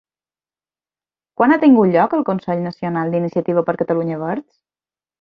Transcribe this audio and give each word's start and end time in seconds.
Quan 1.41 1.53
ha 1.53 1.59
tingut 1.65 1.95
lloc 1.97 2.17
el 2.21 2.25
Consell 2.31 2.65
Nacional 2.71 3.15
d'Iniciativa 3.17 3.67
per 3.71 3.81
Catalunya 3.87 4.23
Verds? 4.29 4.53